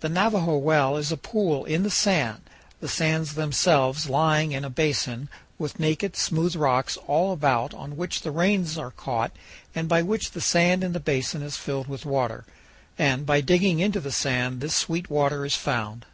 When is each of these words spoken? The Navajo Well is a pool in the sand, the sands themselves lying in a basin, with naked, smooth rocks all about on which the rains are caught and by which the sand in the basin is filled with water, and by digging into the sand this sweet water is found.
The 0.00 0.08
Navajo 0.08 0.56
Well 0.56 0.96
is 0.96 1.12
a 1.12 1.18
pool 1.18 1.66
in 1.66 1.82
the 1.82 1.90
sand, 1.90 2.40
the 2.80 2.88
sands 2.88 3.34
themselves 3.34 4.08
lying 4.08 4.52
in 4.52 4.64
a 4.64 4.70
basin, 4.70 5.28
with 5.58 5.78
naked, 5.78 6.16
smooth 6.16 6.56
rocks 6.56 6.96
all 7.06 7.30
about 7.30 7.74
on 7.74 7.98
which 7.98 8.22
the 8.22 8.30
rains 8.30 8.78
are 8.78 8.90
caught 8.90 9.32
and 9.74 9.86
by 9.86 10.00
which 10.00 10.30
the 10.30 10.40
sand 10.40 10.82
in 10.82 10.94
the 10.94 10.98
basin 10.98 11.42
is 11.42 11.58
filled 11.58 11.88
with 11.88 12.06
water, 12.06 12.46
and 12.96 13.26
by 13.26 13.42
digging 13.42 13.80
into 13.80 14.00
the 14.00 14.10
sand 14.12 14.62
this 14.62 14.74
sweet 14.74 15.10
water 15.10 15.44
is 15.44 15.56
found. 15.56 16.06